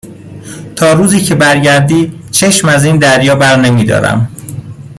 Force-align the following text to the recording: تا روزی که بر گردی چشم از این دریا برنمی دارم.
تا 0.75 0.93
روزی 0.93 1.21
که 1.21 1.35
بر 1.35 1.57
گردی 1.59 2.19
چشم 2.31 2.67
از 2.67 2.85
این 2.85 2.97
دریا 2.97 3.35
برنمی 3.35 3.85
دارم. 3.85 4.31